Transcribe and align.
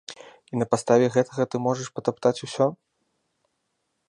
І 0.53 0.61
на 0.61 0.65
падставе 0.71 1.05
гэтага 1.17 1.43
ты 1.53 1.57
можаш 1.67 1.87
патаптаць 1.99 2.37
усё? 2.49 2.71